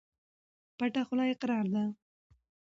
پټه 0.77 1.01
خوله 1.07 1.23
اقرار 1.33 1.65
ده. 1.73 1.83